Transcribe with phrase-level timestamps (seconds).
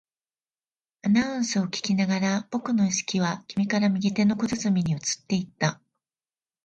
[1.03, 5.79] アナウンスを聞きながら、僕の意識は君から右手の小包に移っていった